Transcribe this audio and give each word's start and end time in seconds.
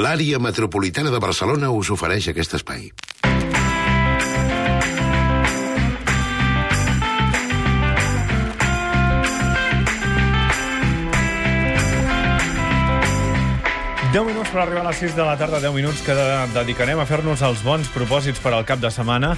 L'àrea 0.00 0.38
metropolitana 0.44 1.10
de 1.14 1.20
Barcelona 1.24 1.70
us 1.80 1.90
ofereix 1.98 2.30
aquest 2.34 2.54
espai. 2.60 2.88
Deu 14.12 14.26
minuts 14.28 14.50
per 14.52 14.60
arribar 14.66 14.82
a 14.82 14.88
les 14.90 14.98
6 15.00 15.14
de 15.16 15.24
la 15.24 15.38
tarda, 15.40 15.56
10 15.62 15.72
minuts 15.72 16.02
que 16.04 16.12
de- 16.12 16.48
dedicarem 16.52 17.00
a 17.00 17.06
fer-nos 17.08 17.40
els 17.48 17.62
bons 17.64 17.88
propòsits 17.94 18.42
per 18.44 18.52
al 18.52 18.66
cap 18.68 18.78
de 18.82 18.90
setmana. 18.92 19.30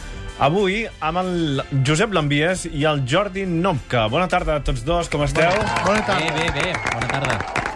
Avui 0.42 0.80
amb 0.98 1.20
el 1.20 1.62
Josep 1.86 2.12
Lambies 2.12 2.64
i 2.66 2.82
el 2.90 3.04
Jordi 3.06 3.46
Nopka. 3.46 4.08
Bona 4.10 4.26
tarda 4.26 4.56
a 4.58 4.64
tots 4.66 4.82
dos, 4.84 5.08
com 5.08 5.22
esteu? 5.22 5.50
Bona 5.86 6.00
Bé, 6.00 6.06
tarda. 6.06 6.34
bé, 6.34 6.50
bé. 6.58 6.72
Bona 6.92 7.06
tarda. 7.06 7.73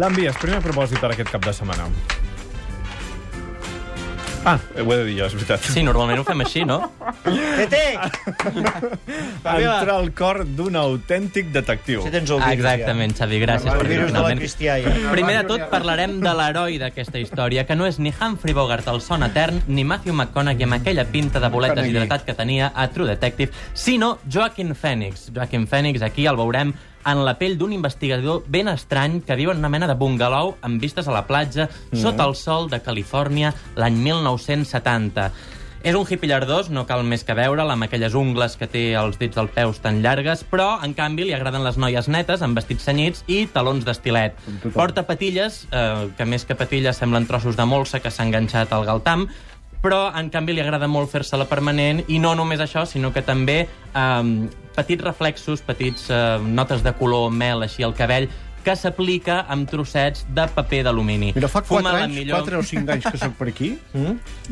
Lambies, 0.00 0.36
primer 0.40 0.62
propòsit 0.64 1.00
per 1.02 1.12
aquest 1.12 1.32
cap 1.34 1.44
de 1.44 1.52
setmana. 1.52 1.88
Ah, 4.44 4.56
ho 4.74 4.88
he 4.90 4.96
de 4.96 5.04
dir 5.06 5.12
jo, 5.20 5.26
és 5.28 5.34
veritat. 5.36 5.62
Sí, 5.70 5.84
normalment 5.86 6.18
ho 6.18 6.24
fem 6.26 6.40
així, 6.42 6.64
no? 6.66 6.80
Tete! 7.22 7.82
Entrar 9.44 9.94
al 9.94 10.08
cor 10.18 10.40
d'un 10.58 10.74
autèntic 10.80 11.52
detectiu. 11.54 12.02
Si 12.02 12.10
tens 12.10 12.32
el 12.32 12.40
virus, 12.42 12.56
Exactament, 12.56 13.14
Xavi, 13.20 13.38
gràcies. 13.44 13.70
El 13.70 13.78
per 13.84 13.86
virus 13.86 14.08
de 14.08 14.16
la 14.16 14.16
finalment. 14.16 14.42
Cristià, 14.42 14.80
ja. 14.82 15.12
Primer 15.14 15.36
de 15.36 15.44
tot, 15.52 15.68
parlarem 15.70 16.18
de 16.24 16.34
l'heroi 16.40 16.80
d'aquesta 16.82 17.22
història, 17.22 17.62
que 17.68 17.76
no 17.78 17.86
és 17.86 18.00
ni 18.02 18.10
Humphrey 18.10 18.56
Bogart 18.56 18.90
al 18.90 18.98
son 19.04 19.22
etern, 19.28 19.62
ni 19.68 19.86
Matthew 19.86 20.16
McConaughey 20.16 20.66
amb 20.66 20.80
aquella 20.80 21.06
pinta 21.12 21.38
de 21.38 21.52
boletes 21.52 21.86
hidratat 21.86 22.26
que 22.26 22.34
tenia 22.34 22.72
a 22.74 22.88
True 22.90 23.12
Detective, 23.12 23.54
sinó 23.74 24.16
Joaquin 24.26 24.74
Phoenix. 24.74 25.28
Joaquin 25.30 25.68
Phoenix, 25.70 26.02
aquí 26.02 26.26
el 26.26 26.40
veurem 26.40 26.74
en 27.06 27.24
la 27.26 27.36
pell 27.38 27.56
d'un 27.58 27.72
investigador 27.74 28.44
ben 28.46 28.70
estrany 28.72 29.20
que 29.26 29.36
viu 29.38 29.50
en 29.52 29.62
una 29.62 29.70
mena 29.72 29.88
de 29.90 29.96
bungalow 29.98 30.56
amb 30.62 30.80
vistes 30.82 31.08
a 31.08 31.14
la 31.14 31.26
platja, 31.26 31.68
sota 31.92 32.26
el 32.28 32.36
sol 32.38 32.70
de 32.70 32.82
Califòrnia, 32.82 33.54
l'any 33.76 33.98
1970. 33.98 35.32
És 35.82 35.96
un 35.98 36.06
hippie 36.06 36.30
llardós, 36.30 36.68
no 36.70 36.84
cal 36.86 37.02
més 37.02 37.24
que 37.26 37.34
veure'l, 37.34 37.70
amb 37.74 37.82
aquelles 37.88 38.14
ungles 38.14 38.54
que 38.54 38.68
té 38.70 38.82
els 38.94 39.16
dits 39.18 39.34
dels 39.34 39.50
peus 39.50 39.80
tan 39.82 39.98
llargues, 40.04 40.44
però, 40.46 40.76
en 40.86 40.94
canvi, 40.94 41.26
li 41.26 41.34
agraden 41.34 41.64
les 41.66 41.74
noies 41.74 42.06
netes, 42.06 42.44
amb 42.46 42.54
vestits 42.54 42.86
senyits 42.86 43.24
i 43.26 43.48
talons 43.50 43.82
d'estilet. 43.84 44.38
Porta 44.76 45.02
patilles, 45.08 45.64
eh, 45.72 46.06
que 46.16 46.24
més 46.24 46.46
que 46.46 46.54
patilles 46.54 47.02
semblen 47.02 47.26
trossos 47.26 47.58
de 47.58 47.66
molsa 47.66 47.98
que 47.98 48.14
s'ha 48.14 48.22
enganxat 48.22 48.70
al 48.72 48.86
galtam, 48.86 49.26
però, 49.82 50.12
en 50.14 50.30
canvi, 50.30 50.54
li 50.54 50.62
agrada 50.62 50.86
molt 50.86 51.10
fer-se-la 51.10 51.48
permanent, 51.50 52.04
i 52.06 52.20
no 52.22 52.36
només 52.38 52.62
això, 52.62 52.86
sinó 52.86 53.10
que 53.10 53.26
també 53.26 53.66
eh, 53.66 54.48
petits 54.76 55.02
reflexos, 55.04 55.60
petits 55.62 56.08
eh, 56.10 56.38
notes 56.42 56.82
de 56.82 56.92
color 56.98 57.30
mel 57.30 57.62
així 57.62 57.82
al 57.84 57.94
cabell, 57.94 58.28
que 58.62 58.76
s'aplica 58.78 59.40
amb 59.50 59.66
trossets 59.68 60.24
de 60.30 60.44
paper 60.54 60.84
d'alumini. 60.86 61.32
Mira, 61.34 61.48
fa 61.50 61.62
Fuma 61.66 61.82
4 61.90 61.98
la 61.98 62.04
anys, 62.04 62.14
millor- 62.14 62.44
4 62.44 62.58
o 62.60 62.62
5 62.62 62.92
anys 62.94 63.08
que 63.10 63.18
sóc 63.18 63.32
per 63.38 63.48
aquí 63.50 63.72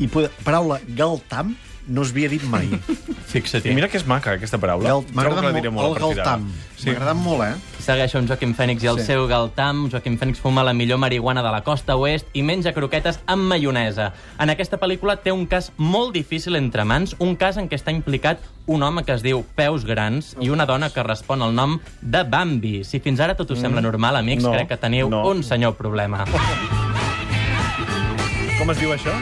i 0.03 0.09
la 0.13 0.29
paraula 0.43 0.81
galtam 0.87 1.53
no 1.87 2.01
es 2.03 2.11
havia 2.11 2.29
dit 2.29 2.43
mai. 2.43 2.67
Fixa't. 3.31 3.63
I 3.65 3.73
mira 3.73 3.87
que 3.87 3.95
és 3.97 4.03
maca, 4.05 4.33
aquesta 4.35 4.57
paraula. 4.59 4.89
Gal- 4.89 5.05
agradat 5.23 5.53
diré 5.55 5.69
molt 5.71 5.95
el 6.01 6.15
galtam. 6.15 6.49
M'ha 6.81 6.91
agradat 6.95 7.15
molt, 7.21 7.43
eh? 7.45 7.77
Segueixo 7.81 8.17
amb 8.19 8.27
Joaquim 8.27 8.51
Fènix 8.57 8.83
i 8.83 8.87
el 8.91 8.99
Sí. 8.99 9.05
seu 9.05 9.23
galtam. 9.29 9.85
Joaquim 9.89 10.17
Fènix 10.19 10.41
fuma 10.41 10.63
la 10.67 10.73
millor 10.73 10.97
marihuana 10.99 11.41
de 11.45 11.51
la 11.53 11.61
costa 11.63 11.95
oest 11.95 12.27
i 12.33 12.43
menja 12.43 12.73
croquetes 12.73 13.19
amb 13.27 13.43
maionesa. 13.47 14.11
En 14.39 14.49
aquesta 14.51 14.77
pel·lícula 14.81 15.15
té 15.23 15.31
un 15.31 15.45
cas 15.47 15.71
molt 15.77 16.11
difícil 16.13 16.55
entre 16.59 16.83
mans, 16.83 17.15
un 17.19 17.35
cas 17.37 17.55
en 17.57 17.69
què 17.69 17.79
està 17.79 17.91
implicat 17.95 18.39
un 18.67 18.83
home 18.83 19.03
que 19.05 19.13
es 19.13 19.23
diu 19.23 19.45
Peus 19.55 19.85
Grans 19.85 20.35
i 20.41 20.49
una 20.49 20.65
dona 20.65 20.89
que 20.91 21.03
respon 21.03 21.41
al 21.41 21.55
nom 21.55 21.79
de 22.01 22.23
Bambi. 22.23 22.83
Si 22.83 22.99
fins 22.99 23.19
ara 23.19 23.35
tot 23.35 23.49
us 23.51 23.59
sembla 23.59 23.81
normal, 23.81 24.15
amics, 24.17 24.43
No, 24.43 24.51
crec 24.51 24.67
que 24.67 24.77
teniu 24.77 25.09
no. 25.09 25.23
un 25.29 25.43
senyor 25.43 25.75
problema. 25.75 26.25
Com 28.59 28.69
es 28.69 28.77
diu 28.79 28.91
això? 28.93 29.15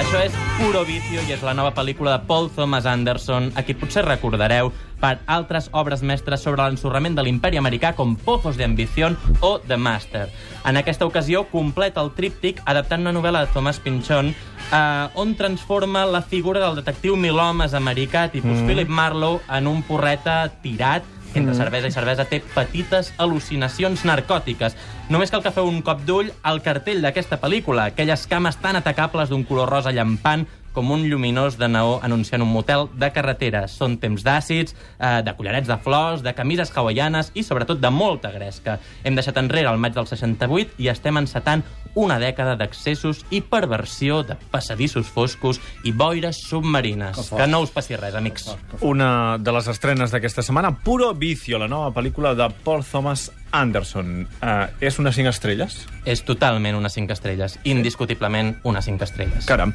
Això 0.00 0.16
és 0.24 0.36
Puro 0.56 0.80
Vicio 0.88 1.20
i 1.28 1.34
és 1.34 1.42
la 1.44 1.52
nova 1.52 1.74
pel·lícula 1.76 2.14
de 2.14 2.24
Paul 2.24 2.46
Thomas 2.56 2.86
Anderson, 2.88 3.50
a 3.52 3.60
qui 3.66 3.74
potser 3.76 4.00
recordareu 4.06 4.70
per 4.96 5.18
altres 5.28 5.68
obres 5.76 6.00
mestres 6.00 6.40
sobre 6.40 6.64
l'ensorrament 6.64 7.18
de 7.18 7.24
l'imperi 7.26 7.60
americà 7.60 7.92
com 7.98 8.14
Pozos 8.16 8.56
de 8.56 8.64
Ambición 8.64 9.18
o 9.44 9.58
The 9.60 9.76
Master. 9.76 10.30
En 10.64 10.80
aquesta 10.80 11.04
ocasió 11.04 11.44
completa 11.52 12.00
el 12.00 12.14
tríptic 12.16 12.62
adaptant 12.64 13.04
una 13.04 13.12
novel·la 13.12 13.44
de 13.44 13.52
Thomas 13.52 13.80
Pynchon 13.84 14.32
eh, 14.32 15.20
on 15.20 15.36
transforma 15.36 16.06
la 16.08 16.24
figura 16.24 16.64
del 16.64 16.80
detectiu 16.80 17.20
mil 17.20 17.36
homes 17.36 17.76
americà 17.76 18.30
tipus 18.32 18.56
mm. 18.56 18.68
Philip 18.72 18.88
Marlowe 18.88 19.44
en 19.52 19.68
un 19.68 19.84
porreta 19.84 20.46
tirat 20.64 21.04
entre 21.34 21.54
cervesa 21.54 21.90
i 21.90 21.94
cervesa 21.94 22.26
té 22.28 22.40
petites 22.54 23.12
al·lucinacions 23.18 24.04
narcòtiques. 24.08 24.76
Només 25.10 25.30
cal 25.30 25.42
que 25.44 25.52
feu 25.54 25.68
un 25.68 25.82
cop 25.86 26.02
d'ull 26.06 26.32
al 26.42 26.62
cartell 26.64 27.02
d'aquesta 27.02 27.40
pel·lícula, 27.42 27.90
aquelles 27.90 28.26
cames 28.30 28.58
tan 28.62 28.78
atacables 28.78 29.30
d'un 29.30 29.44
color 29.44 29.70
rosa 29.70 29.92
llampant 29.94 30.46
com 30.72 30.90
un 30.90 31.06
lluminós 31.08 31.58
de 31.58 31.68
neó 31.68 31.98
anunciant 32.02 32.42
un 32.42 32.52
motel 32.52 32.88
de 32.94 33.10
carretera. 33.14 33.66
Són 33.68 33.98
temps 34.00 34.24
d'àcids, 34.24 34.74
eh, 34.98 35.22
de 35.24 35.34
collarets 35.36 35.68
de 35.68 35.76
flors, 35.78 36.22
de 36.22 36.34
camises 36.34 36.72
hawaianes 36.74 37.32
i, 37.34 37.42
sobretot, 37.42 37.80
de 37.80 37.90
molta 37.90 38.30
gresca. 38.30 38.78
Hem 39.04 39.14
deixat 39.14 39.36
enrere 39.36 39.70
el 39.70 39.78
maig 39.78 39.94
del 39.94 40.06
68 40.06 40.78
i 40.78 40.88
estem 40.88 41.16
encetant 41.18 41.64
una 41.94 42.18
dècada 42.22 42.54
d'accessos 42.56 43.24
i 43.34 43.40
perversió 43.40 44.22
de 44.22 44.36
passadissos 44.52 45.08
foscos 45.10 45.60
i 45.84 45.92
boires 45.92 46.38
submarines. 46.46 47.18
Que 47.30 47.48
no 47.50 47.62
us 47.64 47.74
passi 47.74 47.96
res, 47.98 48.14
amics. 48.14 48.50
Una 48.80 49.38
de 49.38 49.54
les 49.56 49.68
estrenes 49.72 50.14
d'aquesta 50.14 50.44
setmana, 50.46 50.72
Puro 50.84 51.12
Vicio, 51.14 51.58
la 51.58 51.68
nova 51.68 51.90
pel·lícula 51.96 52.34
de 52.38 52.48
Paul 52.64 52.84
Thomas 52.86 53.30
Anderson. 53.50 54.28
Uh, 54.38 54.70
és 54.80 54.98
una 55.02 55.12
5 55.12 55.32
estrelles? 55.34 55.82
És 56.06 56.22
totalment 56.26 56.78
una 56.78 56.92
5 56.92 57.12
estrelles. 57.16 57.58
Indiscutiblement 57.64 58.56
una 58.62 58.82
5 58.82 59.06
estrelles. 59.10 59.50
Caram. 59.50 59.74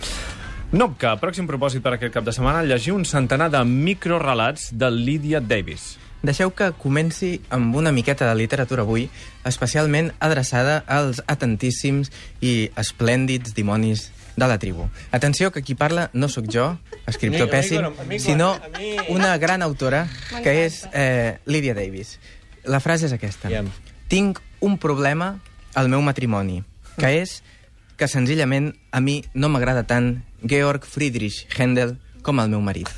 Nopka, 0.75 1.13
pròxim 1.15 1.45
propòsit 1.47 1.79
per 1.79 1.93
aquest 1.95 2.11
cap 2.11 2.25
de 2.27 2.33
setmana, 2.35 2.65
llegir 2.67 2.91
un 2.91 3.05
centenar 3.07 3.45
de 3.47 3.61
microrelats 3.63 4.73
de 4.75 4.89
Lydia 4.91 5.39
Davis. 5.39 5.93
Deixeu 6.19 6.51
que 6.51 6.73
comenci 6.75 7.37
amb 7.55 7.77
una 7.79 7.93
miqueta 7.95 8.27
de 8.27 8.33
literatura 8.35 8.83
avui, 8.83 9.05
especialment 9.47 10.09
adreçada 10.19 10.81
als 10.91 11.21
atentíssims 11.31 12.11
i 12.43 12.73
esplèndids 12.75 13.55
dimonis 13.55 14.09
de 14.35 14.51
la 14.51 14.59
tribu. 14.59 14.89
Atenció, 15.15 15.53
que 15.55 15.63
qui 15.63 15.79
parla 15.79 16.09
no 16.11 16.27
sóc 16.27 16.51
jo, 16.51 16.67
escriptor 17.07 17.47
Amigo, 17.47 17.55
pèssim, 17.55 17.79
amigo, 17.79 18.01
amigo, 18.01 18.23
sinó 18.25 18.51
una 19.07 19.37
gran 19.37 19.63
autora, 19.63 20.09
que 20.43 20.59
és 20.65 20.83
eh, 20.91 21.39
Lydia 21.45 21.77
Davis. 21.77 22.17
La 22.67 22.83
frase 22.83 23.07
és 23.07 23.15
aquesta. 23.15 23.47
Tinc 24.11 24.43
un 24.59 24.75
problema 24.75 25.37
al 25.71 25.87
meu 25.87 26.03
matrimoni, 26.03 26.65
que 26.99 27.15
és 27.21 27.39
que 27.97 28.07
senzillament 28.11 28.73
a 28.91 29.01
mi 29.01 29.21
no 29.33 29.49
m'agrada 29.49 29.85
tant 29.87 30.19
Georg 30.43 30.85
Friedrich 30.85 31.45
Händel 31.55 31.95
com 32.25 32.41
el 32.41 32.49
meu 32.51 32.61
marit. 32.61 32.89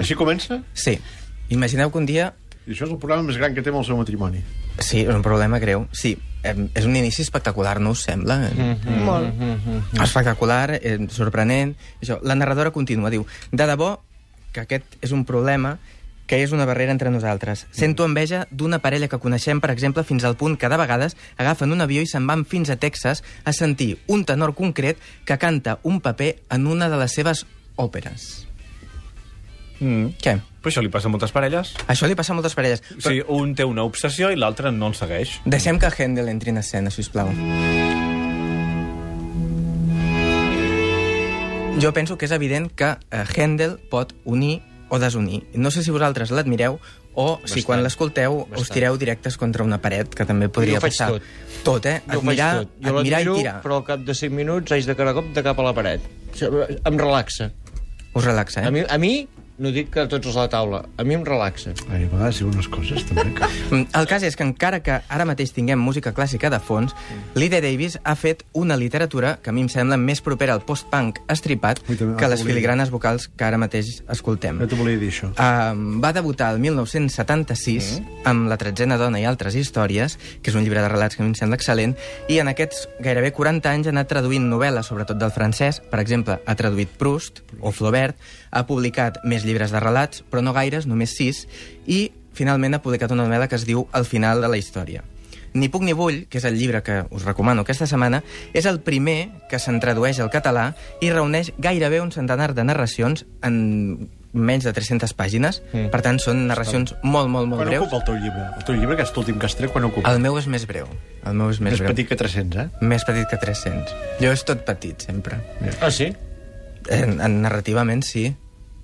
Així 0.00 0.14
comença? 0.18 0.62
Sí. 0.74 0.98
Imagineu 1.52 1.90
que 1.90 2.00
un 2.00 2.06
dia 2.06 2.32
I 2.62 2.76
això 2.76 2.86
és 2.86 2.92
el 2.92 2.98
problema 3.02 3.26
més 3.26 3.38
gran 3.40 3.56
que 3.56 3.62
té 3.64 3.72
amb 3.72 3.80
el 3.80 3.86
seu 3.88 3.96
matrimoni. 3.98 4.38
Sí, 4.78 5.00
és 5.02 5.10
un 5.10 5.24
problema 5.24 5.58
greu. 5.58 5.88
Sí, 5.98 6.12
és 6.46 6.86
un 6.86 6.94
inici 6.94 7.24
espectacular, 7.24 7.80
no 7.82 7.90
us 7.96 8.04
sembla? 8.06 8.36
Molt. 9.02 9.42
Espectacular, 9.98 10.78
eh, 10.78 10.94
sorprenent. 11.10 11.74
Això. 12.00 12.20
La 12.22 12.36
narradora 12.38 12.70
continua, 12.70 13.10
diu, 13.10 13.26
de 13.50 13.66
debò 13.66 13.96
que 14.52 14.62
aquest 14.62 14.96
és 15.02 15.10
un 15.10 15.24
problema 15.26 15.78
que 16.32 16.38
és 16.40 16.52
una 16.56 16.64
barrera 16.64 16.94
entre 16.94 17.10
nosaltres. 17.12 17.66
Sento 17.76 18.06
enveja 18.08 18.46
d'una 18.48 18.78
parella 18.80 19.04
que 19.12 19.18
coneixem, 19.20 19.58
per 19.60 19.68
exemple, 19.68 20.00
fins 20.00 20.24
al 20.24 20.38
punt 20.40 20.54
que 20.56 20.70
de 20.72 20.78
vegades 20.80 21.12
agafen 21.36 21.74
un 21.76 21.84
avió 21.84 22.00
i 22.00 22.08
se'n 22.08 22.24
van 22.24 22.46
fins 22.48 22.72
a 22.72 22.78
Texas 22.80 23.20
a 23.44 23.52
sentir 23.52 23.98
un 24.08 24.24
tenor 24.24 24.54
concret 24.56 24.96
que 25.28 25.36
canta 25.36 25.76
un 25.82 26.00
paper 26.00 26.30
en 26.56 26.64
una 26.72 26.88
de 26.88 27.02
les 27.02 27.12
seves 27.12 27.44
òperes. 27.76 28.46
Mm. 29.82 30.16
Què? 30.24 30.38
Però 30.64 30.72
això 30.72 30.80
li 30.80 30.94
passa 30.94 31.12
a 31.12 31.12
moltes 31.12 31.36
parelles. 31.36 31.74
Això 31.92 32.08
li 32.08 32.16
passa 32.16 32.32
a 32.32 32.40
moltes 32.40 32.56
parelles. 32.56 32.80
O 32.96 33.04
sigui, 33.04 33.26
un 33.28 33.52
té 33.52 33.68
una 33.68 33.84
obsessió 33.84 34.32
i 34.32 34.40
l'altre 34.40 34.72
no 34.72 34.88
el 34.88 34.96
segueix. 34.96 35.36
Deixem 35.44 35.76
que 35.76 35.92
Händel 35.92 36.32
entri 36.32 36.56
en 36.56 36.64
escena, 36.64 36.88
si 36.88 37.04
us 37.04 37.12
plau. 37.12 37.28
Jo 41.76 41.92
penso 41.92 42.16
que 42.16 42.24
és 42.24 42.32
evident 42.32 42.72
que 42.72 42.94
eh, 42.96 43.24
Händel 43.36 43.82
pot 43.92 44.16
unir 44.24 44.62
o 44.92 44.98
desunir. 45.00 45.46
No 45.56 45.70
sé 45.72 45.80
si 45.82 45.90
vosaltres 45.90 46.30
l'admireu 46.36 46.74
o 47.14 47.38
si 47.46 47.60
Bastant. 47.62 47.64
quan 47.64 47.82
l'escolteu 47.82 48.42
us 48.60 48.68
tireu 48.68 48.98
directes 49.00 49.38
contra 49.40 49.64
una 49.64 49.78
paret, 49.80 50.12
que 50.14 50.26
també 50.28 50.50
podria 50.52 50.76
Jo 50.76 50.84
passar. 50.84 51.08
tot. 51.14 51.22
Tot, 51.64 51.86
eh? 51.86 52.02
Jo 52.12 52.18
Admirar, 52.20 52.50
tot. 52.58 52.74
Jo 52.82 52.98
admirar 52.98 53.20
i 53.22 53.24
tirar. 53.38 53.54
però 53.64 53.78
al 53.80 53.84
cap 53.88 54.00
de 54.04 54.14
5 54.14 54.34
minuts 54.36 54.72
haig 54.72 54.84
de 54.84 54.94
cada 54.98 55.14
cop 55.16 55.32
de 55.32 55.42
cap 55.42 55.58
a 55.58 55.62
la 55.62 55.72
paret. 55.72 56.00
Em 56.84 56.98
relaxa. 56.98 57.50
Us 58.14 58.24
relaxa, 58.24 58.62
eh? 58.62 58.66
A 58.66 58.70
mi, 58.70 58.84
a 58.88 58.98
mi 58.98 59.28
no 59.58 59.70
dic 59.70 59.90
que 59.94 60.06
tots 60.10 60.26
els 60.26 60.36
a 60.36 60.46
la 60.46 60.48
taula. 60.50 60.78
A 60.98 61.04
mi 61.04 61.14
em 61.14 61.22
relaxa. 61.24 61.74
Ai, 61.90 62.04
a 62.04 62.08
vegades 62.10 62.38
diu 62.40 62.48
unes 62.48 62.68
coses, 62.72 63.04
també. 63.08 63.28
Que... 63.36 63.48
Mm, 63.72 63.86
El 63.96 64.06
cas 64.06 64.22
és 64.26 64.34
que 64.36 64.44
encara 64.44 64.80
que 64.84 64.98
ara 65.08 65.24
mateix 65.24 65.52
tinguem 65.56 65.78
música 65.80 66.10
clàssica 66.12 66.50
de 66.52 66.58
fons, 66.60 66.92
Lydia 67.34 67.60
Davis 67.64 67.98
ha 68.04 68.12
fet 68.16 68.42
una 68.52 68.76
literatura 68.76 69.38
que 69.42 69.48
a 69.48 69.52
mi 69.52 69.62
em 69.64 69.68
sembla 69.72 69.96
més 69.96 70.20
propera 70.20 70.52
al 70.52 70.60
post-punk 70.66 71.20
estripat 71.32 71.80
Ui, 71.88 71.96
també- 71.96 72.16
que 72.20 72.28
les 72.28 72.40
volia 72.42 72.52
filigranes 72.52 72.90
vocals 72.92 73.28
que 73.28 73.44
ara 73.44 73.56
mateix 73.56 74.02
escoltem. 74.12 74.58
No 74.60 74.66
t'ho 74.68 74.76
volia 74.76 74.98
dir, 75.00 75.08
això. 75.12 75.30
Um, 75.40 76.00
va 76.04 76.12
debutar 76.12 76.50
el 76.52 76.60
1976 76.60 78.00
amb 78.28 78.48
La 78.50 78.56
tretzena 78.60 78.96
dona 79.00 79.20
i 79.20 79.24
altres 79.28 79.54
històries, 79.56 80.18
que 80.42 80.50
és 80.50 80.56
un 80.58 80.64
llibre 80.66 80.82
de 80.82 80.88
relats 80.90 81.16
que 81.16 81.22
a 81.22 81.24
mi 81.24 81.32
em 81.32 81.38
sembla 81.38 81.56
excel·lent, 81.56 81.94
i 82.28 82.38
en 82.42 82.48
aquests 82.52 82.88
gairebé 83.00 83.32
40 83.32 83.70
anys 83.70 83.86
ha 83.88 83.94
anat 83.94 84.08
traduint 84.10 84.48
novel·les, 84.50 84.84
sobretot 84.88 85.16
del 85.20 85.32
francès. 85.32 85.80
Per 85.90 86.00
exemple, 86.02 86.40
ha 86.44 86.54
traduït 86.58 86.88
Proust 86.98 87.42
o 87.60 87.72
Flaubert, 87.72 88.16
ha 88.52 88.66
publicat 88.68 89.22
més 89.24 89.44
llibres 89.44 89.51
de 89.58 89.80
relats, 89.80 90.24
però 90.30 90.40
no 90.42 90.52
gaires, 90.52 90.86
només 90.86 91.10
sis, 91.16 91.46
i 91.86 92.12
finalment 92.32 92.74
ha 92.74 92.82
publicat 92.82 93.10
una 93.12 93.26
novel·la 93.26 93.48
que 93.48 93.56
es 93.56 93.66
diu 93.68 93.86
El 93.94 94.04
final 94.04 94.40
de 94.40 94.48
la 94.48 94.56
història. 94.56 95.02
Ni 95.54 95.68
puc 95.68 95.82
ni 95.84 95.92
vull, 95.92 96.26
que 96.32 96.38
és 96.38 96.44
el 96.48 96.56
llibre 96.56 96.82
que 96.82 97.02
us 97.12 97.24
recomano 97.28 97.60
aquesta 97.60 97.84
setmana, 97.86 98.22
és 98.54 98.64
el 98.64 98.80
primer 98.80 99.28
que 99.50 99.58
se'n 99.60 99.80
tradueix 99.80 100.18
al 100.24 100.30
català 100.32 100.70
i 101.04 101.10
reuneix 101.12 101.52
gairebé 101.58 102.00
un 102.00 102.10
centenar 102.10 102.54
de 102.54 102.64
narracions 102.64 103.26
en 103.42 104.08
menys 104.32 104.64
de 104.64 104.72
300 104.72 105.12
pàgines. 105.12 105.60
Mm. 105.74 105.90
Per 105.92 106.00
tant, 106.00 106.16
són 106.18 106.46
narracions 106.48 106.94
molt, 107.02 107.28
molt, 107.28 107.46
molt 107.50 107.60
Quan 107.60 107.68
breus. 107.68 107.82
ocupa 107.84 107.98
el 108.00 108.04
teu 108.06 108.16
llibre? 108.16 108.46
El 108.56 108.64
teu 108.64 108.74
llibre, 108.80 108.94
aquest 108.96 109.18
últim 109.20 109.36
que 109.38 109.44
has 109.44 109.54
tret, 109.58 109.70
quan 109.70 109.84
ocupa? 109.84 110.08
El 110.10 110.20
meu 110.24 110.38
és 110.40 110.46
més 110.48 110.64
breu. 110.66 110.86
El 111.26 111.34
meu 111.36 111.50
és 111.52 111.60
més, 111.60 111.72
Més 111.74 111.80
breu. 111.84 111.90
petit 111.92 112.08
que 112.08 112.16
300, 112.16 112.56
eh? 112.64 112.68
Més 112.80 113.04
petit 113.04 113.28
que 113.28 113.36
300. 113.36 113.92
Jo 114.24 114.32
és 114.32 114.44
tot 114.48 114.64
petit, 114.64 114.98
sempre. 115.04 115.36
Ah, 115.82 115.90
sí? 115.90 116.14
En, 116.88 117.20
en 117.20 117.42
narrativament, 117.42 118.00
sí. 118.08 118.30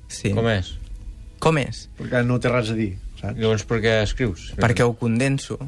Sí. 0.08 0.32
Com 0.37 0.49
és? 0.50 0.75
Com 1.43 1.58
és? 1.60 1.87
Perquè 1.99 2.25
no 2.26 2.38
té 2.43 2.50
res 2.52 2.72
a 2.72 2.76
dir, 2.78 2.93
saps? 3.20 3.38
Llavors 3.38 3.64
per 3.69 3.81
què 3.84 3.99
escrius? 4.02 4.52
Perquè 4.58 4.87
ho 4.87 4.94
condenso. 4.99 5.58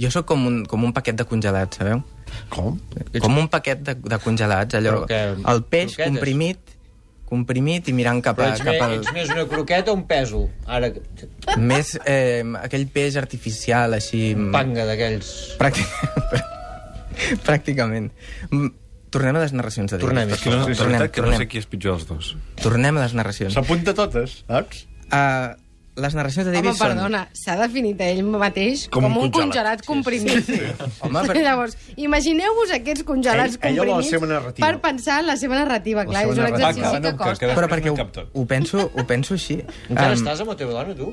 Jo 0.00 0.08
sóc 0.10 0.26
com 0.30 0.46
un, 0.48 0.62
com 0.66 0.84
un 0.86 0.94
paquet 0.96 1.18
de 1.18 1.26
congelats, 1.28 1.78
sabeu? 1.82 2.00
Com? 2.52 2.78
Com 3.20 3.36
un 3.38 3.48
paquet 3.52 3.82
de, 3.84 3.94
de 3.94 4.18
congelats, 4.22 4.78
allò. 4.78 5.02
Què? 5.10 5.20
El 5.52 5.60
peix 5.68 5.92
Croquetes? 5.92 6.08
comprimit, 6.08 6.72
comprimit 7.28 7.88
i 7.92 7.94
mirant 7.96 8.22
cap, 8.24 8.40
a, 8.40 8.50
ets, 8.54 8.64
cap 8.64 8.80
al... 8.86 8.96
ets 9.00 9.12
més 9.16 9.30
una 9.34 9.44
croqueta 9.50 9.92
o 9.92 9.98
un 9.98 10.06
pèsol? 10.08 10.48
Ara, 10.66 10.90
Més 11.60 11.94
eh, 12.04 12.42
aquell 12.62 12.88
peix 12.92 13.18
artificial, 13.20 13.98
així... 14.00 14.32
panga 14.54 14.88
d'aquells... 14.88 15.32
Pràctic... 15.60 15.92
Pràcticament. 17.46 18.08
Tornem 19.12 19.36
a 19.36 19.42
les 19.44 19.52
narracions 19.52 19.92
de. 19.92 19.98
Tornem-hi. 20.00 20.32
És 20.38 20.40
que 20.40 20.50
no, 20.50 20.62
és 20.66 20.78
tornem, 20.80 20.98
veritat 20.98 21.14
que 21.14 21.20
no 21.20 21.26
tornem. 21.28 21.42
sé 21.44 21.48
qui 21.52 21.58
és 21.60 21.66
pitjor 21.68 21.98
dels 21.98 22.08
dos. 22.08 22.30
Tornem 22.62 22.96
a 22.96 23.02
les 23.04 23.12
narracions. 23.18 23.52
S'apunta 23.58 23.92
totes, 23.98 24.38
saps? 24.48 24.86
Uh, 25.12 25.52
les 26.00 26.14
narracions 26.16 26.46
de 26.48 26.54
Home, 26.54 26.62
Davis 26.64 26.78
són... 26.80 26.88
perdona, 26.94 27.18
s'ha 27.36 27.58
definit 27.60 27.98
ell 28.00 28.22
mateix 28.24 28.86
Com 28.88 29.04
com, 29.04 29.18
un 29.20 29.28
congelat. 29.34 29.82
congelat 29.82 29.82
comprimit. 29.84 30.48
Home, 31.04 31.24
per... 31.28 31.36
Llavors, 31.44 31.76
imagineu-vos 32.00 32.72
aquests 32.78 33.04
congelats 33.04 33.58
Ell- 33.60 33.74
ella 33.74 33.84
comprimits 33.84 34.30
narrativa. 34.30 34.64
per 34.70 34.80
pensar 34.86 35.18
en 35.20 35.28
la 35.28 35.36
seva 35.36 35.58
narrativa. 35.60 36.06
Clar, 36.08 36.22
seva 36.24 36.32
és 36.32 36.38
un 36.40 36.46
exercici 36.48 36.80
Va, 36.80 36.94
que 36.96 37.12
no, 37.12 37.16
costa. 37.20 37.44
que- 37.44 37.58
Però 37.60 37.68
perquè 37.74 37.92
ho, 37.92 38.08
ho, 38.32 38.46
penso, 38.48 38.86
ho 38.88 39.04
penso 39.12 39.36
així. 39.36 39.58
Encara 39.90 40.14
Em, 40.14 40.22
estàs 40.22 40.40
amb 40.40 40.54
la 40.54 40.56
teva 40.64 40.72
dona, 40.80 40.96
tu? 40.96 41.12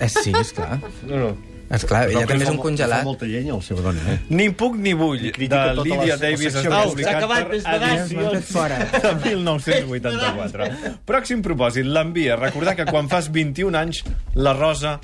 Eh, 0.00 0.08
sí, 0.10 0.34
esclar. 0.34 0.80
No, 1.06 1.16
no. 1.28 1.30
Esclar, 1.70 2.08
ella 2.10 2.26
també 2.26 2.42
és 2.44 2.50
un 2.50 2.56
Fa 2.58 2.62
congelat. 2.64 3.04
molta 3.06 3.26
llenya, 3.30 3.54
el 3.54 3.62
seu 3.62 3.78
dona, 3.78 4.00
eh? 4.10 4.16
Ni 4.28 4.48
puc 4.50 4.74
ni 4.76 4.92
vull, 4.92 5.20
de 5.30 5.48
la 5.54 6.16
Davis 6.18 6.56
està 6.56 6.80
publicat 6.88 7.12
s'ha 7.12 7.18
acabat, 7.20 7.46
per 7.46 7.60
de 9.22 9.36
1984. 9.36 10.98
Pròxim 11.06 11.42
propòsit, 11.46 11.86
l'envia. 11.86 12.34
Recordar 12.40 12.74
que 12.76 12.86
quan 12.90 13.08
fas 13.08 13.30
21 13.32 13.78
anys, 13.78 14.02
la 14.34 14.52
rosa 14.56 14.98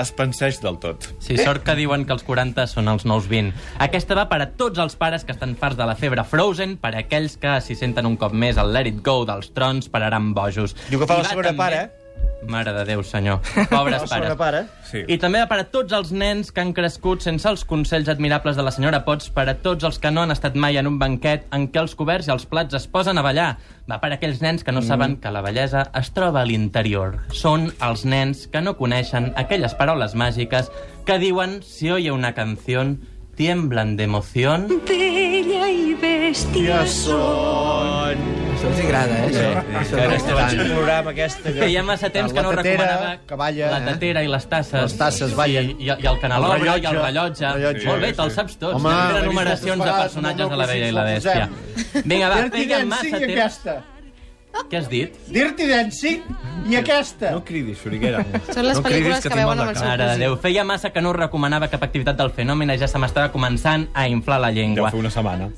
es 0.00 0.12
penseix 0.16 0.60
del 0.62 0.78
tot. 0.80 1.08
Sí, 1.20 1.36
sort 1.36 1.64
que 1.64 1.74
diuen 1.76 2.04
que 2.08 2.14
els 2.14 2.22
40 2.24 2.64
són 2.70 2.88
els 2.88 3.04
nous 3.08 3.26
20. 3.28 3.52
Aquesta 3.84 4.16
va 4.16 4.28
per 4.30 4.38
a 4.40 4.50
tots 4.56 4.78
els 4.80 4.94
pares 4.96 5.24
que 5.28 5.32
estan 5.32 5.56
farts 5.60 5.76
de 5.76 5.84
la 5.88 5.96
febre 5.98 6.24
Frozen, 6.24 6.76
per 6.80 6.94
a 6.94 7.02
aquells 7.02 7.36
que, 7.40 7.58
si 7.60 7.74
senten 7.76 8.06
un 8.08 8.16
cop 8.20 8.32
més 8.32 8.56
el 8.60 8.72
Let 8.72 8.88
It 8.88 9.02
Go 9.04 9.24
dels 9.28 9.50
trons, 9.56 9.90
pararan 9.92 10.32
bojos. 10.36 10.76
Diu 10.88 11.00
que 11.02 11.08
fa 11.10 11.18
I 11.18 11.24
la 11.24 11.28
segona 11.32 11.48
també- 11.52 11.58
part, 11.58 11.74
eh? 11.76 11.99
Mare 12.48 12.72
de 12.72 12.84
Déu, 12.88 13.02
senyor. 13.04 13.40
Pobres 13.70 14.06
pares. 14.08 14.34
part, 14.36 14.56
eh? 14.56 14.64
Sí. 14.90 15.02
I 15.08 15.18
també 15.20 15.42
per 15.48 15.58
a 15.60 15.66
tots 15.70 15.92
els 15.92 16.12
nens 16.12 16.50
que 16.54 16.62
han 16.62 16.72
crescut 16.76 17.22
sense 17.22 17.48
els 17.48 17.64
consells 17.68 18.08
admirables 18.08 18.56
de 18.56 18.64
la 18.64 18.72
senyora 18.74 19.02
Potts, 19.04 19.28
per 19.34 19.46
a 19.48 19.54
tots 19.60 19.84
els 19.84 20.00
que 20.00 20.10
no 20.10 20.24
han 20.24 20.32
estat 20.32 20.56
mai 20.56 20.80
en 20.80 20.88
un 20.88 20.98
banquet 20.98 21.46
en 21.52 21.68
què 21.70 21.82
els 21.82 21.94
coberts 21.98 22.30
i 22.30 22.34
els 22.34 22.46
plats 22.50 22.74
es 22.78 22.88
posen 22.90 23.20
a 23.20 23.24
ballar. 23.26 23.50
Va 23.90 24.00
per 24.00 24.12
a 24.12 24.16
aquells 24.16 24.40
nens 24.40 24.64
que 24.64 24.72
no 24.72 24.82
saben 24.82 25.18
que 25.20 25.30
la 25.30 25.44
bellesa 25.44 25.90
es 26.00 26.12
troba 26.16 26.42
a 26.42 26.48
l'interior. 26.48 27.20
Són 27.34 27.70
els 27.82 28.04
nens 28.08 28.46
que 28.50 28.64
no 28.64 28.76
coneixen 28.78 29.32
aquelles 29.36 29.76
paraules 29.76 30.16
màgiques 30.16 30.72
que 31.06 31.18
diuen 31.18 31.60
si 31.62 31.90
oye 31.90 32.12
una 32.12 32.34
canción 32.34 33.00
tiemblan 33.36 33.96
de 33.96 34.04
emoción. 34.04 34.68
Bella 34.86 35.70
y 35.70 35.94
bestia 35.94 36.84
Això 38.60 38.68
els 38.68 38.80
agrada, 38.84 39.14
eh? 39.16 39.28
Això, 39.30 39.44
això 39.80 39.96
Que 39.96 40.02
ara 40.04 40.14
els 40.16 40.24
te 40.26 40.32
vaig 40.36 40.50
agrada. 40.52 40.64
plorar 40.74 40.96
amb 41.00 41.08
aquesta... 41.14 41.52
Que 41.56 41.68
hi 41.72 41.76
ha 41.80 41.84
massa 41.88 42.10
temps 42.12 42.32
que 42.36 42.42
no 42.44 42.50
tatera, 42.52 42.84
recomanava. 42.84 43.12
que 43.30 43.38
balla, 43.40 43.70
la 43.72 43.78
eh? 43.78 43.86
tatera 43.86 44.24
i 44.26 44.28
les 44.28 44.46
tasses. 44.50 44.82
Les 44.82 44.96
tasses 45.00 45.32
ballen. 45.38 45.70
I, 45.70 45.86
i, 45.86 45.88
i 45.88 46.08
el 46.10 46.18
rellotge. 46.66 46.82
i 46.84 46.90
el 46.90 46.98
rellotge. 47.00 47.46
El 47.46 47.54
rellotge. 47.56 47.86
Molt 47.88 48.04
bé, 48.04 48.10
Sí, 48.10 48.16
te'ls 48.20 48.34
sí. 48.34 48.36
saps 48.42 48.58
tots. 48.60 48.74
Home, 48.76 48.92
vist 48.92 49.22
enumeracions 49.22 49.84
de 49.86 49.94
personatges 50.02 50.44
no 50.44 50.50
de 50.52 50.60
la 50.60 50.66
cal 50.66 50.74
Bella 50.74 50.90
i 50.92 50.96
la 50.98 51.06
Bèstia. 51.08 51.48
Vinga, 52.04 52.28
va, 52.28 52.36
Dancing 52.42 52.52
massa 52.92 53.22
temps... 53.24 53.78
Què 54.68 54.78
has 54.80 54.88
dit? 54.90 55.16
Dirty 55.30 55.66
Dancing 55.70 56.22
i 56.70 56.76
aquesta. 56.78 57.32
No 57.34 57.44
cridis, 57.46 57.80
Xuriguera. 57.80 58.22
Són 58.50 58.66
les 58.66 58.78
no 58.78 58.84
pel·lícules 58.84 59.22
que 59.22 59.30
tinc 59.30 59.40
veuen 59.40 59.62
amb 59.62 59.72
el 59.72 59.78
seu 59.78 59.88
Mare 59.88 60.04
de 60.04 60.10
cosí. 60.10 60.24
Déu, 60.24 60.36
feia 60.42 60.64
massa 60.68 60.90
que 60.94 61.02
no 61.04 61.14
recomanava 61.16 61.70
cap 61.72 61.86
activitat 61.86 62.18
del 62.20 62.32
fenomen 62.36 62.74
i 62.74 62.78
ja 62.80 62.88
se 62.90 63.00
m'estava 63.00 63.32
començant 63.34 63.88
a 63.94 64.06
inflar 64.10 64.40
la 64.42 64.50
Deu 64.52 64.60
llengua. 64.60 64.90
fer 64.90 65.00
una 65.00 65.10
setmana. 65.14 65.48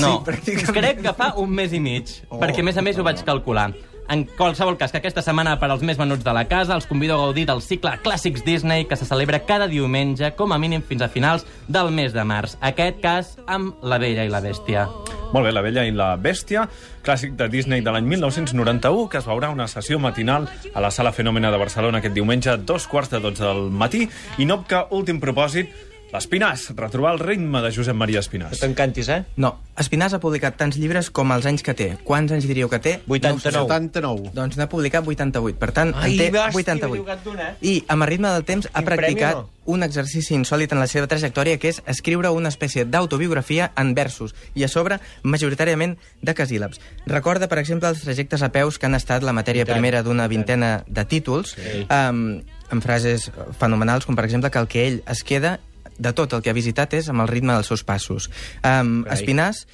No, 0.00 0.24
pràcticament. 0.26 0.74
crec 0.80 1.04
que 1.06 1.14
fa 1.16 1.34
un 1.36 1.54
mes 1.54 1.72
i 1.72 1.80
mig, 1.80 2.18
oh. 2.28 2.40
perquè 2.40 2.64
a 2.64 2.68
més 2.70 2.76
a 2.76 2.82
més 2.82 2.98
ho 2.98 3.06
vaig 3.06 3.22
calcular. 3.24 3.70
En 4.08 4.24
qualsevol 4.24 4.78
cas, 4.80 4.90
que 4.90 5.02
aquesta 5.02 5.20
setmana 5.20 5.58
per 5.60 5.68
als 5.68 5.82
més 5.84 5.98
venuts 6.00 6.24
de 6.24 6.32
la 6.32 6.46
casa 6.48 6.74
els 6.74 6.88
convido 6.88 7.14
a 7.14 7.20
gaudir 7.26 7.44
del 7.46 7.60
cicle 7.60 7.92
Clàssics 8.02 8.44
Disney 8.44 8.86
que 8.88 8.96
se 8.96 9.04
celebra 9.04 9.44
cada 9.44 9.68
diumenge, 9.68 10.32
com 10.34 10.52
a 10.52 10.58
mínim 10.58 10.82
fins 10.82 11.04
a 11.04 11.12
finals 11.12 11.44
del 11.68 11.92
mes 11.92 12.16
de 12.16 12.24
març. 12.24 12.56
Aquest 12.60 13.04
cas 13.04 13.36
amb 13.46 13.76
La 13.82 14.00
Bella 14.00 14.24
i 14.24 14.32
la 14.32 14.40
Bèstia. 14.40 14.88
Molt 15.28 15.44
bé, 15.44 15.50
La 15.52 15.60
Bella 15.60 15.82
i 15.84 15.90
la 15.92 16.14
Bèstia, 16.16 16.62
clàssic 17.04 17.34
de 17.36 17.50
Disney 17.52 17.82
de 17.84 17.92
l'any 17.92 18.06
1991, 18.08 19.10
que 19.12 19.18
es 19.20 19.26
veurà 19.28 19.50
una 19.52 19.66
sessió 19.68 19.98
matinal 20.00 20.46
a 20.72 20.80
la 20.80 20.88
Sala 20.90 21.12
Fenòmena 21.12 21.50
de 21.52 21.58
Barcelona 21.60 22.00
aquest 22.00 22.16
diumenge 22.16 22.54
a 22.54 22.56
dos 22.56 22.86
quarts 22.88 23.12
de 23.12 23.20
dotze 23.20 23.44
del 23.44 23.68
matí. 23.68 24.06
I 24.40 24.48
Nopca, 24.48 24.86
últim 24.96 25.20
propòsit, 25.20 25.68
l'Espinàs, 26.12 26.70
retrobar 26.76 27.12
el 27.12 27.18
ritme 27.20 27.60
de 27.60 27.70
Josep 27.74 27.94
Maria 27.94 28.18
No 28.18 28.24
Espinàs. 28.24 28.58
t'encantis, 28.60 29.08
eh? 29.12 29.24
No, 29.36 29.58
Espinàs 29.76 30.14
ha 30.14 30.18
publicat 30.20 30.56
tants 30.56 30.78
llibres 30.80 31.10
com 31.10 31.30
els 31.32 31.44
anys 31.46 31.62
que 31.62 31.74
té. 31.74 31.98
Quants 32.04 32.32
anys 32.32 32.46
diríeu 32.48 32.68
que 32.68 32.78
té? 32.80 32.94
89. 33.06 33.40
79. 33.44 34.30
Doncs 34.34 34.56
n'ha 34.56 34.68
publicat 34.68 35.04
88, 35.06 35.58
per 35.58 35.70
tant, 35.72 35.92
Ai, 35.94 36.12
en 36.12 36.18
té 36.18 36.30
bèstia, 36.32 36.54
88. 36.54 36.88
m'he 36.88 36.96
equivocat 36.98 37.24
d'un, 37.24 37.38
eh? 37.38 37.54
I, 37.60 37.84
amb 37.88 38.02
el 38.02 38.08
ritme 38.08 38.28
del 38.32 38.44
temps, 38.48 38.66
ha 38.72 38.78
Quin 38.80 38.84
premi, 38.88 39.02
practicat 39.04 39.34
no? 39.36 39.50
un 39.68 39.82
exercici 39.84 40.32
insòlit 40.34 40.72
en 40.72 40.80
la 40.80 40.86
seva 40.88 41.06
trajectòria, 41.06 41.58
que 41.58 41.68
és 41.68 41.82
escriure 41.86 42.30
una 42.32 42.48
espècie 42.48 42.86
d'autobiografia 42.88 43.72
en 43.76 43.94
versos, 43.94 44.34
i 44.54 44.64
a 44.64 44.68
sobre, 44.68 44.98
majoritàriament, 45.22 45.98
de 46.22 46.34
casíl·labs. 46.34 46.80
Recorda, 47.06 47.48
per 47.48 47.58
exemple, 47.58 47.88
els 47.92 48.00
trajectes 48.00 48.42
a 48.42 48.48
peus 48.50 48.78
que 48.78 48.86
han 48.86 48.94
estat 48.96 49.22
la 49.22 49.32
matèria 49.36 49.66
primera 49.68 50.02
d'una 50.02 50.26
vintena 50.26 50.84
de 50.88 51.04
títols, 51.04 51.52
Sí. 51.54 51.86
um, 51.90 52.40
amb 52.70 52.82
frases 52.82 53.30
fenomenals, 53.58 54.04
com 54.06 54.16
per 54.16 54.24
exemple 54.24 54.50
que 54.50 54.58
el 54.58 54.68
que 54.68 54.86
ell 54.88 55.02
es 55.06 55.22
queda 55.24 55.58
de 55.98 56.14
tot 56.14 56.32
el 56.32 56.44
que 56.44 56.50
ha 56.52 56.56
visitat 56.56 56.94
és 56.98 57.10
amb 57.10 57.24
el 57.24 57.30
ritme 57.30 57.52
dels 57.56 57.68
seus 57.70 57.84
passos. 57.84 58.30
Um, 58.62 59.02
Carai. 59.04 59.18
Espinàs 59.18 59.66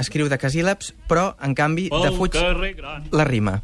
escriu 0.00 0.28
de 0.32 0.38
casíl·labs, 0.40 0.94
però, 1.08 1.32
en 1.44 1.54
canvi, 1.54 1.90
defuig 1.92 2.38
la 3.12 3.28
rima 3.28 3.60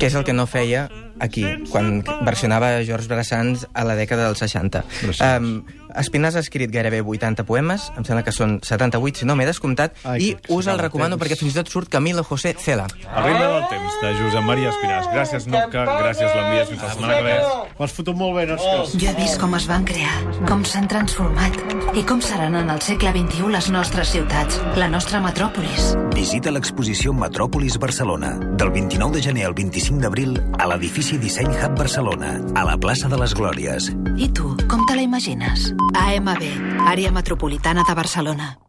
que 0.00 0.08
és 0.08 0.14
el 0.18 0.24
que 0.26 0.34
no 0.34 0.46
feia 0.50 0.88
aquí, 1.22 1.44
quan 1.70 2.00
versionava 2.26 2.72
Georges 2.86 3.08
Brassens 3.08 3.66
a 3.72 3.84
la 3.86 3.94
dècada 3.96 4.26
dels 4.26 4.42
60. 4.42 4.82
Um, 5.22 5.52
Espinàs 5.96 6.36
ha 6.36 6.40
escrit 6.44 6.70
gairebé 6.70 7.00
80 7.02 7.44
poemes, 7.44 7.90
em 7.96 8.04
sembla 8.04 8.22
que 8.24 8.32
són 8.32 8.58
78, 8.62 9.20
si 9.22 9.26
no 9.26 9.36
m'he 9.36 9.46
descomptat, 9.48 9.96
Ai, 10.04 10.20
i 10.22 10.36
us 10.48 10.66
el 10.66 10.78
recomano 10.78 11.16
temps. 11.16 11.24
perquè 11.24 11.38
fins 11.38 11.54
i 11.54 11.58
tot 11.60 11.68
surt 11.68 11.88
Camilo 11.88 12.22
José 12.24 12.54
Cela. 12.58 12.86
El 13.16 13.24
ritme 13.24 13.46
del 13.46 13.66
temps 13.70 13.98
de 14.02 14.14
Josep 14.20 14.44
Maria 14.44 14.70
Espinàs. 14.70 15.08
Gràcies, 15.12 15.46
Nopca, 15.50 15.84
gràcies, 15.84 16.34
l'envies 16.34 16.68
fins 16.68 16.82
la 16.82 16.90
setmana 16.92 17.16
que 17.16 17.22
ve. 17.22 17.36
Ho 17.76 17.84
has 17.84 17.92
fotut 17.92 18.16
molt 18.16 18.36
bé, 18.36 18.46
no? 18.46 18.56
Oh. 18.60 18.86
Jo 18.94 19.10
he 19.10 19.14
vist 19.18 19.40
com 19.40 19.54
es 19.58 19.66
van 19.66 19.84
crear, 19.84 20.14
com 20.48 20.64
s'han 20.64 20.88
transformat 20.88 21.56
i 21.96 22.04
com 22.06 22.20
seran 22.22 22.54
en 22.54 22.70
el 22.70 22.80
segle 22.84 23.10
XXI 23.10 23.48
les 23.50 23.70
nostres 23.70 24.12
ciutats, 24.14 24.60
la 24.76 24.88
nostra 24.88 25.20
metròpolis. 25.20 25.94
Visita 26.14 26.50
l'exposició 26.52 27.12
Metròpolis 27.16 27.78
Barcelona, 27.80 28.34
del 28.60 28.70
29 28.70 29.16
de 29.16 29.22
gener 29.22 29.46
al 29.46 29.54
25 29.54 30.00
d'abril 30.02 30.36
a 30.58 30.66
l'edifici 30.70 31.18
Disseny 31.18 31.50
Hub 31.56 31.78
Barcelona, 31.78 32.36
a 32.54 32.64
la 32.64 32.76
plaça 32.76 33.08
de 33.08 33.18
les 33.18 33.34
Glòries. 33.34 33.90
I 34.16 34.28
tu, 34.36 34.54
com 34.70 34.79
imagines? 35.10 35.74
AMB, 35.94 36.42
Àrea 36.86 37.10
Metropolitana 37.10 37.82
de 37.82 37.94
Barcelona. 37.94 38.60